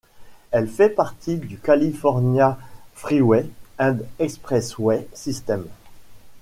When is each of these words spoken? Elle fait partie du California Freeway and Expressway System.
Elle 0.49 0.67
fait 0.67 0.89
partie 0.89 1.37
du 1.37 1.59
California 1.59 2.57
Freeway 2.95 3.45
and 3.79 3.99
Expressway 4.17 5.07
System. 5.13 5.67